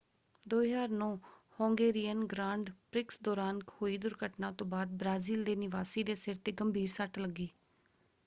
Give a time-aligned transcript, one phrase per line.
[0.45, 1.07] 2009
[1.59, 6.87] Hungarian Grand Prix ਦੌਰਾਨ ਹੋਈ ਦੁਰਘਟਨਾ ਤੋਂ ਬਾਅਦ ਬ੍ਰਾਜ਼ੀਲ ਦੇ ਨਿਵਾਸੀ ਦੇ ਸਿਰ 'ਤੇ ਗੰਭੀਰ
[6.91, 7.49] ਸੱਟ ਲੱਗੀ।